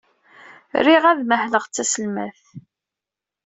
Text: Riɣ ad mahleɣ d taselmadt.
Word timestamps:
Riɣ 0.85 1.03
ad 1.11 1.19
mahleɣ 1.25 1.63
d 1.65 1.71
taselmadt. 1.75 2.41